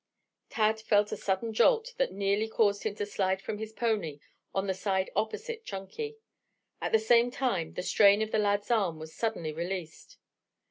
Tad 0.49 0.81
felt 0.81 1.11
a 1.11 1.15
sudden 1.15 1.53
jolt 1.53 1.93
that 1.99 2.11
nearly 2.11 2.47
caused 2.47 2.81
him 2.81 2.95
to 2.95 3.05
slide 3.05 3.39
from 3.39 3.59
his 3.59 3.71
pony 3.71 4.19
on 4.51 4.65
the 4.65 4.73
side 4.73 5.11
opposite 5.15 5.63
Chunky. 5.63 6.17
At 6.81 6.91
the 6.91 6.97
same 6.97 7.29
time, 7.29 7.73
the 7.75 7.83
strain 7.83 8.23
on 8.23 8.31
the 8.31 8.39
lad's 8.39 8.71
arm 8.71 8.97
was 8.97 9.13
suddenly 9.13 9.53
released. 9.53 10.17